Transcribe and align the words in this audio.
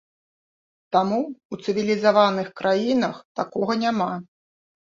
Таму 0.95 1.19
ў 1.25 1.55
цывілізаваных 1.67 2.47
краінах 2.63 3.15
такога 3.41 3.77
няма. 3.87 4.13